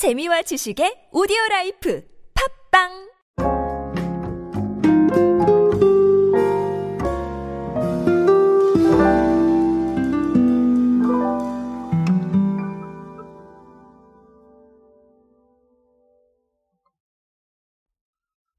재미와 0.00 0.40
지식의 0.40 1.10
오디오 1.12 1.36
라이프 1.50 2.02
팟빵 2.72 2.88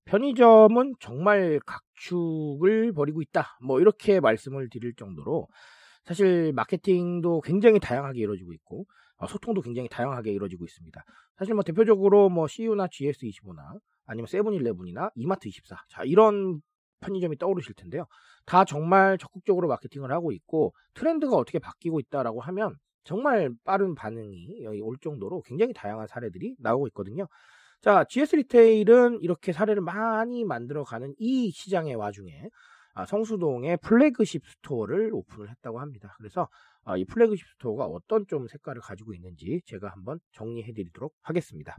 편의점은 0.06 0.94
정말 1.00 1.60
각축을 1.66 2.94
벌이고 2.94 3.24
있다. 3.24 3.58
뭐 3.66 3.80
이렇게 3.80 4.20
말씀을 4.20 4.70
드릴 4.70 4.94
정도로 4.94 5.48
사실 6.06 6.54
마케팅도 6.54 7.42
굉장히 7.42 7.80
다양하게 7.80 8.20
이루어지고 8.20 8.54
있고 8.54 8.82
어, 8.82 9.11
소통도 9.28 9.62
굉장히 9.62 9.88
다양하게 9.90 10.32
이루어지고 10.32 10.66
있습니다. 10.66 11.04
사실 11.38 11.54
뭐 11.54 11.64
대표적으로 11.64 12.30
뭐 12.30 12.48
CU나 12.48 12.88
GS25나 12.88 13.80
아니면 14.06 14.28
세븐일레븐이나 14.28 15.12
이마트24 15.16 15.78
자 15.90 16.04
이런 16.04 16.62
편의점이 17.02 17.38
떠오르실 17.38 17.76
텐데요. 17.76 18.06
다 18.46 18.66
정말 18.66 19.18
적극적으로 19.18 19.68
마케팅을 19.68 20.12
하고 20.12 20.32
있고 20.32 20.74
트렌드가 20.94 21.36
어떻게 21.36 21.60
바뀌고 21.60 22.00
있다라고 22.00 22.42
하면 22.42 22.76
정말 23.04 23.52
빠른 23.64 23.96
반응이 23.96 24.68
올 24.82 24.98
정도로 25.02 25.42
굉장히 25.42 25.74
다양한 25.74 26.08
사례들이 26.08 26.56
나오고 26.60 26.88
있거든요. 26.90 27.28
자, 27.82 28.06
GS 28.08 28.36
리테일은 28.36 29.20
이렇게 29.22 29.52
사례를 29.52 29.82
많이 29.82 30.46
만들어가는 30.46 31.16
이 31.18 31.50
시장의 31.50 31.96
와중에 31.96 32.44
아, 32.44 32.48
성수동에 33.08 33.78
flagship 33.78 34.46
store를 34.46 35.12
오픈을 35.14 35.50
했다고 35.50 35.80
합니다. 35.80 36.16
그래서 36.18 36.48
아, 36.84 36.98
이 36.98 37.06
flagship 37.06 37.46
store가 37.54 37.86
어떤 37.86 38.26
좀 38.28 38.48
색깔을 38.48 38.82
가지고 38.82 39.14
있는지 39.14 39.62
제가 39.66 39.90
한번 39.90 40.20
정리해 40.32 40.74
드리도록 40.74 41.14
하겠습니다. 41.22 41.78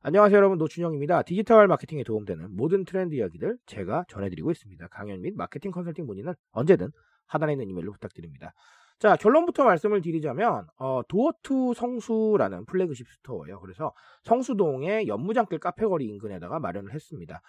안녕하세요 0.00 0.36
여러분 0.36 0.58
노준영입니다. 0.58 1.22
디지털 1.22 1.66
마케팅에 1.66 2.04
도움되는 2.04 2.54
모든 2.54 2.84
트렌드 2.84 3.14
이야기들 3.14 3.58
제가 3.66 4.04
전해드리고 4.08 4.50
있습니다. 4.50 4.88
강연 4.88 5.20
및 5.22 5.34
마케팅 5.36 5.72
컨설팅 5.72 6.06
문의는 6.06 6.34
언제든 6.52 6.90
하단에 7.26 7.52
있는 7.52 7.68
이메일로 7.68 7.92
부탁드립니다. 7.92 8.52
자, 9.00 9.14
결론부터 9.14 9.64
말씀을 9.64 10.00
드리자면, 10.00 10.66
어, 10.76 11.02
도어투 11.08 11.74
성수라는 11.74 12.64
flagship 12.66 13.06
store예요. 13.08 13.60
그래서 13.60 13.92
성수동의 14.24 15.06
연무장길 15.06 15.60
카페거리 15.60 16.04
인근에다가 16.06 16.58
마련을 16.58 16.92
했습니다. 16.92 17.40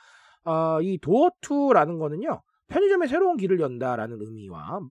어, 0.45 0.81
이 0.81 0.97
도어투라는 0.99 1.99
거는요, 1.99 2.41
편의점에 2.67 3.07
새로운 3.07 3.37
길을 3.37 3.59
연다라는 3.59 4.17
의미와 4.21 4.81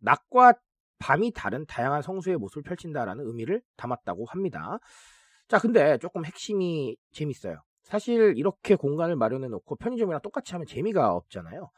낮과 0.00 0.54
밤이 0.98 1.32
다른 1.32 1.66
다양한 1.66 2.02
성수의 2.02 2.36
모습을 2.36 2.62
펼친다라는 2.62 3.26
의미를 3.26 3.60
담았다고 3.76 4.24
합니다. 4.26 4.78
자, 5.48 5.58
근데 5.58 5.98
조금 5.98 6.24
핵심이 6.24 6.96
재밌어요. 7.10 7.62
사실 7.82 8.34
이렇게 8.36 8.76
공간을 8.76 9.16
마련해 9.16 9.48
놓고 9.48 9.76
편의점이랑 9.76 10.22
똑같이 10.22 10.52
하면 10.52 10.66
재미가 10.66 11.12
없잖아요. 11.12 11.70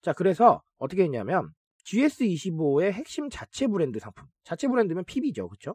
자, 0.00 0.12
그래서 0.12 0.62
어떻게 0.78 1.02
했냐면, 1.02 1.50
GS25의 1.84 2.92
핵심 2.92 3.28
자체 3.30 3.66
브랜드 3.66 3.98
상품. 3.98 4.28
자체 4.44 4.68
브랜드면 4.68 5.04
PB죠. 5.04 5.48
그쵸? 5.48 5.74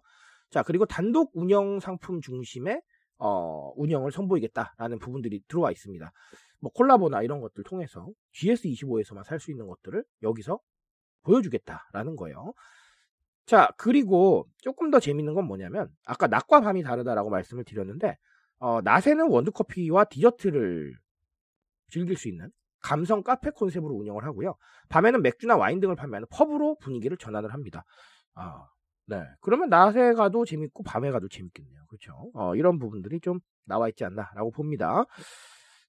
자, 0.49 0.63
그리고 0.63 0.85
단독 0.85 1.31
운영 1.33 1.79
상품 1.79 2.21
중심의 2.21 2.81
어, 3.25 3.71
운영을 3.77 4.11
선보이겠다라는 4.11 4.99
부분들이 4.99 5.41
들어와 5.47 5.71
있습니다. 5.71 6.11
뭐 6.59 6.71
콜라보나 6.73 7.21
이런 7.23 7.39
것들 7.39 7.63
통해서 7.63 8.09
GS25에서만 8.33 9.23
살 9.23 9.39
수 9.39 9.49
있는 9.49 9.65
것들을 9.67 10.03
여기서 10.23 10.59
보여주겠다라는 11.23 12.17
거예요. 12.17 12.53
자, 13.45 13.69
그리고 13.77 14.49
조금 14.57 14.91
더 14.91 14.99
재밌는 14.99 15.35
건 15.35 15.45
뭐냐면 15.45 15.89
아까 16.05 16.27
낮과 16.27 16.59
밤이 16.59 16.83
다르다라고 16.83 17.29
말씀을 17.29 17.63
드렸는데 17.63 18.17
어, 18.59 18.81
낮에는 18.81 19.29
원두커피와 19.29 20.05
디저트를 20.05 20.93
즐길 21.91 22.17
수 22.17 22.27
있는 22.27 22.51
감성 22.81 23.23
카페 23.23 23.51
컨셉으로 23.51 23.95
운영을 23.95 24.25
하고요. 24.25 24.55
밤에는 24.89 25.21
맥주나 25.21 25.55
와인 25.55 25.79
등을 25.79 25.95
판매하는 25.95 26.27
펍으로 26.29 26.75
분위기를 26.81 27.15
전환을 27.15 27.53
합니다. 27.53 27.85
아, 28.35 28.67
네. 29.05 29.23
그러면 29.41 29.69
낮에 29.69 30.13
가도 30.13 30.45
재밌고 30.45 30.83
밤에 30.83 31.11
가도 31.11 31.27
재밌겠네요. 31.27 31.85
그렇죠? 31.87 32.31
어, 32.33 32.55
이런 32.55 32.79
부분들이 32.79 33.19
좀 33.19 33.39
나와 33.65 33.89
있지 33.89 34.05
않나라고 34.05 34.51
봅니다. 34.51 35.05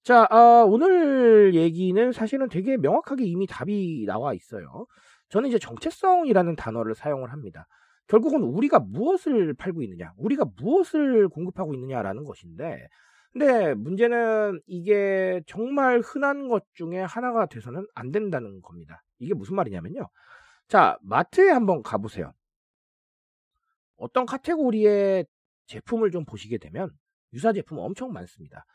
자, 0.03 0.25
어, 0.29 0.65
오늘 0.67 1.55
얘기는 1.55 2.11
사실은 2.11 2.47
되게 2.49 2.77
명확하게 2.77 3.25
이미 3.25 3.47
답이 3.47 4.05
나와 4.05 4.33
있어요. 4.33 4.85
저는 5.29 5.49
이제 5.49 5.57
정체성이라는 5.57 6.55
단어를 6.55 6.93
사용을 6.93 7.31
합니다. 7.31 7.67
결국은 8.07 8.43
우리가 8.43 8.79
무엇을 8.79 9.55
팔고 9.55 9.81
있느냐, 9.81 10.13
우리가 10.17 10.45
무엇을 10.57 11.27
공급하고 11.29 11.73
있느냐라는 11.73 12.23
것인데, 12.23 12.87
근데 13.33 13.73
문제는 13.73 14.61
이게 14.67 15.41
정말 15.47 15.99
흔한 15.99 16.47
것 16.47 16.63
중에 16.73 16.99
하나가 17.01 17.47
돼서는 17.47 17.85
안 17.95 18.11
된다는 18.11 18.61
겁니다. 18.61 19.01
이게 19.19 19.33
무슨 19.33 19.55
말이냐면요. 19.55 20.07
자, 20.67 20.97
마트에 21.01 21.49
한번 21.49 21.81
가보세요. 21.83 22.31
어떤 23.97 24.25
카테고리의 24.25 25.25
제품을 25.67 26.11
좀 26.11 26.25
보시게 26.25 26.57
되면 26.57 26.89
유사 27.33 27.53
제품 27.53 27.79
엄청 27.79 28.11
많습니다. 28.13 28.65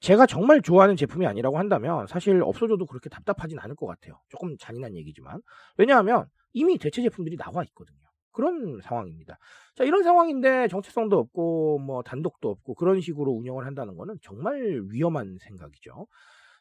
제가 0.00 0.26
정말 0.26 0.62
좋아하는 0.62 0.96
제품이 0.96 1.26
아니라고 1.26 1.58
한다면 1.58 2.06
사실 2.06 2.40
없어져도 2.42 2.86
그렇게 2.86 3.08
답답하진 3.08 3.58
않을 3.58 3.74
것 3.74 3.86
같아요. 3.86 4.20
조금 4.28 4.56
잔인한 4.58 4.94
얘기지만. 4.96 5.40
왜냐하면 5.76 6.26
이미 6.52 6.78
대체 6.78 7.02
제품들이 7.02 7.36
나와 7.36 7.64
있거든요. 7.64 7.98
그런 8.30 8.80
상황입니다. 8.80 9.36
자, 9.74 9.82
이런 9.82 10.04
상황인데 10.04 10.68
정체성도 10.68 11.18
없고 11.18 11.80
뭐 11.80 12.02
단독도 12.02 12.48
없고 12.48 12.74
그런 12.74 13.00
식으로 13.00 13.32
운영을 13.32 13.66
한다는 13.66 13.96
거는 13.96 14.18
정말 14.22 14.82
위험한 14.90 15.38
생각이죠. 15.40 16.06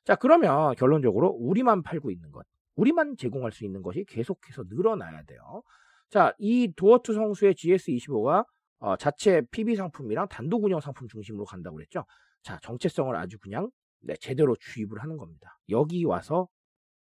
자, 0.04 0.16
그러면 0.16 0.74
결론적으로 0.76 1.30
우리만 1.30 1.84
팔고 1.84 2.10
있는 2.10 2.32
것, 2.32 2.46
우리만 2.76 3.18
제공할 3.18 3.52
수 3.52 3.64
있는 3.66 3.84
것이 3.84 4.06
계속해서 4.08 4.64
늘어나야 4.68 5.24
돼요. 5.24 5.62
자, 6.10 6.34
이 6.40 6.72
도어투 6.76 7.14
성수의 7.14 7.54
GS25가 7.56 8.46
어, 8.80 8.96
자체 8.98 9.42
PB 9.52 9.76
상품이랑 9.76 10.28
단독 10.30 10.64
운영 10.64 10.80
상품 10.80 11.08
중심으로 11.08 11.46
간다고 11.46 11.76
그랬죠. 11.78 12.06
자, 12.44 12.60
정체성을 12.62 13.16
아주 13.16 13.38
그냥 13.40 13.70
네, 14.02 14.16
제대로 14.22 14.56
주입을 14.56 15.02
하는 15.02 15.18
겁니다. 15.18 15.58
여기 15.70 16.04
와서 16.06 16.48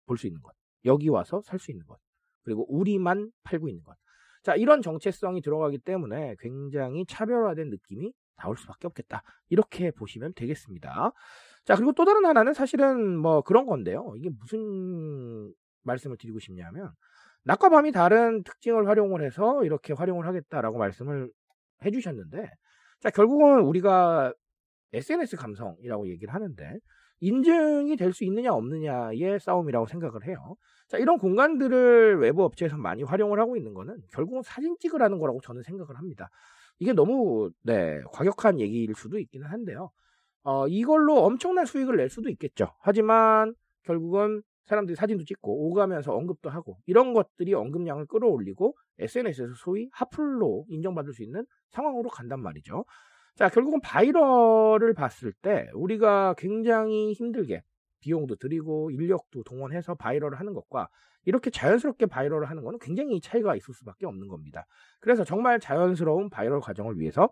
볼 0.06 0.18
수 0.18 0.28
있는 0.28 0.42
것, 0.42 0.54
여기 0.86 1.10
와서 1.10 1.42
살 1.44 1.60
수 1.60 1.72
있는 1.72 1.86
것, 1.88 1.98
그리고 2.44 2.66
우리만 2.74 3.32
팔고 3.44 3.68
있는 3.70 3.84
것. 3.84 3.96
자, 4.44 4.56
이런 4.56 4.82
정체성이 4.82 5.42
들어가기 5.42 5.80
때문에 5.80 6.36
굉장히 6.40 7.06
차별화된 7.08 7.70
느낌이 7.72 8.14
나올 8.38 8.58
수밖에 8.58 8.86
없겠다. 8.88 9.24
이렇게 9.50 9.92
보시면 9.92 10.34
되겠습니다. 10.36 11.12
자, 11.66 11.76
그리고 11.76 11.94
또 11.94 12.06
다른 12.06 12.26
하나는 12.26 12.54
사실은 12.54 13.18
뭐 13.18 13.42
그런 13.42 13.66
건데요. 13.66 14.14
이게 14.18 14.30
무슨 14.30 15.52
말씀을 15.84 16.18
드리고 16.18 16.40
싶냐면, 16.40 16.92
낮과 17.46 17.70
밤이 17.70 17.92
다른 17.92 18.44
특징을 18.44 18.88
활용을 18.88 19.24
해서 19.24 19.64
이렇게 19.66 19.94
활용을 19.94 20.28
하겠다라고 20.28 20.78
말씀을 20.80 21.32
해주셨는데, 21.86 22.50
자, 23.02 23.10
결국은 23.12 23.62
우리가 23.62 24.34
SNS 24.94 25.38
감성이라고 25.38 26.10
얘기를 26.10 26.34
하는데, 26.34 26.80
인증이 27.22 27.96
될 27.98 28.14
수 28.14 28.24
있느냐 28.26 28.54
없느냐의 28.54 29.40
싸움이라고 29.40 29.88
생각을 29.88 30.26
해요. 30.28 30.56
자, 30.88 30.98
이런 30.98 31.18
공간들을 31.18 32.20
외부 32.20 32.44
업체에서 32.44 32.78
많이 32.78 33.04
활용을 33.04 33.40
하고 33.40 33.56
있는 33.58 33.74
거는 33.74 33.98
결국은 34.14 34.42
사진 34.44 34.76
찍으라는 34.80 35.20
거라고 35.20 35.40
저는 35.42 35.64
생각을 35.64 35.98
합니다. 35.98 36.30
이게 36.80 36.94
너무 36.94 37.52
네, 37.64 38.02
과격한 38.12 38.60
얘기일 38.60 38.94
수도 38.96 39.18
있기는 39.20 39.48
한데요. 39.48 39.92
어, 40.44 40.68
이걸로 40.68 41.24
엄청난 41.26 41.66
수익을 41.66 41.98
낼 41.98 42.10
수도 42.10 42.30
있겠죠. 42.30 42.70
하지만 42.82 43.56
결국은 43.84 44.44
사람들이 44.66 44.96
사진도 44.96 45.24
찍고 45.26 45.68
오가면서 45.68 46.14
언급도 46.14 46.50
하고 46.50 46.78
이런 46.86 47.14
것들이 47.14 47.54
언급량을 47.54 48.08
끌어올리고 48.08 48.76
SNS에서 49.00 49.54
소위 49.56 49.90
핫플로 49.92 50.66
인정받을 50.70 51.14
수 51.14 51.24
있는 51.24 51.46
상황으로 51.70 52.10
간단 52.10 52.42
말이죠. 52.42 52.86
자, 53.36 53.50
결국은 53.50 53.82
viral을 53.82 54.94
봤을 54.94 55.34
때 55.34 55.68
우리가 55.74 56.36
굉장히 56.38 57.14
힘들게 57.14 57.64
비용도 58.00 58.36
들이고 58.36 58.92
인력도 58.92 59.44
동원해서 59.44 59.96
viral을 59.96 60.40
하는 60.40 60.54
것과 60.54 60.88
이렇게 61.26 61.50
자연스럽게 61.50 62.06
viral을 62.06 62.50
하는 62.50 62.64
것은 62.64 62.80
굉장히 62.80 63.20
차이가 63.20 63.56
있을 63.56 63.74
수밖에 63.74 64.06
없는 64.06 64.28
겁니다. 64.28 64.66
그래서 65.00 65.24
정말 65.24 65.60
자연스러운 65.60 66.30
바이럴 66.30 66.62
과정을 66.62 67.00
위해서 67.00 67.30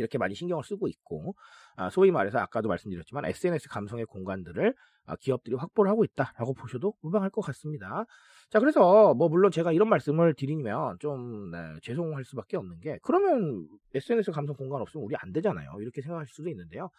이렇게 0.00 0.18
많이 0.18 0.34
신경을 0.34 0.64
쓰고 0.64 0.88
있고 0.88 1.34
아, 1.76 1.90
소위 1.90 2.10
말해서 2.10 2.38
아까도 2.38 2.68
말씀드렸지만 2.68 3.24
SNS 3.26 3.68
감성의 3.68 4.06
공간들을 4.06 4.74
아, 5.06 5.16
기업들이 5.16 5.56
확보를 5.56 5.90
하고 5.90 6.04
있다라고 6.04 6.54
보셔도 6.54 6.94
무방할 7.02 7.30
것 7.30 7.40
같습니다. 7.42 8.04
자 8.50 8.58
그래서 8.58 9.14
뭐 9.14 9.28
물론 9.28 9.50
제가 9.50 9.72
이런 9.72 9.88
말씀을 9.88 10.34
드리면 10.34 10.98
좀 10.98 11.50
네, 11.50 11.58
죄송할 11.82 12.24
수밖에 12.24 12.56
없는 12.56 12.80
게 12.80 12.98
그러면 13.02 13.68
SNS 13.94 14.32
감성 14.32 14.56
공간 14.56 14.80
없으면 14.82 15.04
우리 15.04 15.14
안 15.16 15.32
되잖아요. 15.32 15.70
이렇게 15.80 16.02
생각하실 16.02 16.34
수도 16.34 16.50
있는데요. 16.50 16.90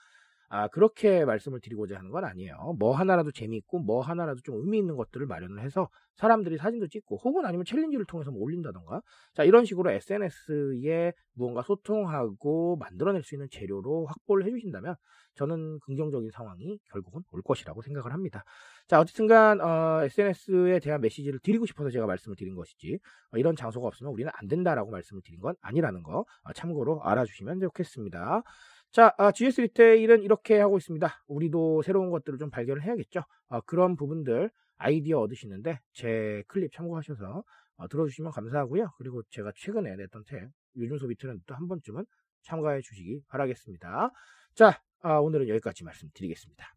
아, 0.54 0.68
그렇게 0.68 1.24
말씀을 1.24 1.62
드리고자 1.62 1.98
하는 1.98 2.12
건 2.12 2.26
아니에요. 2.26 2.76
뭐 2.78 2.94
하나라도 2.94 3.32
재미있고 3.32 3.80
뭐 3.80 4.02
하나라도 4.02 4.42
좀 4.42 4.58
의미 4.58 4.80
있는 4.80 4.98
것들을 4.98 5.26
마련을 5.26 5.64
해서 5.64 5.88
사람들이 6.16 6.58
사진도 6.58 6.90
찍고 6.90 7.20
혹은 7.24 7.46
아니면 7.46 7.64
챌린지를 7.64 8.04
통해서 8.04 8.32
뭐 8.32 8.42
올린다던가 8.42 9.02
자 9.34 9.46
이런 9.46 9.64
식으로 9.64 9.92
SNS에 9.92 11.14
무언가 11.36 11.62
소통하고 11.62 12.76
만들어낼 12.76 13.24
수 13.24 13.34
있는 13.34 13.48
재료로 13.50 14.08
확보를 14.08 14.46
해주신다면 14.46 14.96
저는 15.36 15.80
긍정적인 15.86 16.32
상황이 16.32 16.80
결국은 16.92 17.22
올 17.32 17.42
것이라고 17.42 17.82
생각을 17.82 18.12
합니다. 18.12 18.44
자 18.90 19.00
어쨌든간 19.00 19.62
어, 19.62 20.04
SNS에 20.04 20.80
대한 20.80 21.00
메시지를 21.00 21.40
드리고 21.40 21.66
싶어서 21.66 21.90
제가 21.90 22.06
말씀을 22.08 22.36
드린 22.36 22.56
것이지 22.56 23.00
어, 23.32 23.38
이런 23.38 23.56
장소가 23.56 23.88
없으면 23.88 24.12
우리는 24.12 24.30
안 24.36 24.50
된다라고 24.50 24.92
말씀을 24.92 25.22
드린 25.24 25.40
건 25.40 25.56
아니라는 25.62 26.04
거 26.04 26.26
어, 26.44 26.54
참고로 26.54 27.04
알아주시면 27.04 27.62
좋겠습니다. 27.62 28.44
자, 28.92 29.14
아, 29.18 29.32
GS 29.32 29.62
리테일은 29.62 30.22
이렇게 30.22 30.60
하고 30.60 30.78
있습니다. 30.78 31.24
우리도 31.28 31.82
새로운 31.82 32.10
것들을 32.10 32.38
좀 32.38 32.50
발견을 32.50 32.84
해야겠죠. 32.84 33.24
아, 33.48 33.62
그런 33.62 33.96
부분들 33.96 34.52
아이디어 34.78 35.20
얻으시는데 35.22 35.80
제 35.94 36.44
클립 36.48 36.74
참고하셔서 36.74 37.44
어, 37.78 37.88
들어주시면 37.88 38.32
감사하고요. 38.32 38.92
그리고 38.98 39.24
제가 39.30 39.54
최근에 39.56 39.96
냈던 39.96 40.26
책 40.26 40.50
요즘 40.76 40.98
소비 40.98 41.16
트렌드도 41.16 41.56
한 41.56 41.68
번쯤은 41.68 42.06
참가해 42.42 42.82
주시기 42.82 43.22
바라겠습니다. 43.30 44.12
자, 44.56 44.82
아, 45.02 45.20
오늘은 45.20 45.48
여기까지 45.48 45.86
말씀드리겠습니다. 45.86 46.76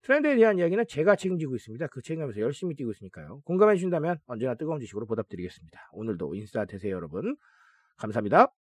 트렌드에 0.00 0.36
대한 0.36 0.58
이야기는 0.58 0.86
제가 0.88 1.16
책임지고 1.16 1.56
있습니다. 1.56 1.86
그 1.88 2.00
책임하면서 2.00 2.40
열심히 2.40 2.74
뛰고 2.74 2.92
있으니까요. 2.92 3.42
공감해 3.44 3.74
주신다면 3.74 4.18
언제나 4.26 4.54
뜨거운 4.54 4.80
지식으로 4.80 5.04
보답드리겠습니다. 5.06 5.90
오늘도 5.92 6.34
인싸 6.34 6.64
되세요, 6.64 6.94
여러분. 6.94 7.36
감사합니다. 7.98 8.57